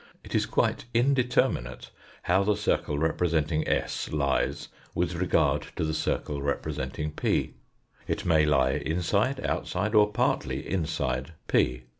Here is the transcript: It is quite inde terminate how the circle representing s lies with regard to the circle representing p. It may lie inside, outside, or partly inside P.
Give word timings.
It 0.23 0.33
is 0.33 0.47
quite 0.47 0.85
inde 0.95 1.29
terminate 1.29 1.91
how 2.23 2.43
the 2.43 2.55
circle 2.57 2.97
representing 2.97 3.67
s 3.67 4.11
lies 4.11 4.67
with 4.95 5.13
regard 5.13 5.67
to 5.75 5.83
the 5.83 5.93
circle 5.93 6.41
representing 6.41 7.11
p. 7.11 7.53
It 8.07 8.25
may 8.25 8.43
lie 8.47 8.71
inside, 8.83 9.45
outside, 9.45 9.93
or 9.93 10.11
partly 10.11 10.67
inside 10.67 11.33
P. 11.47 11.83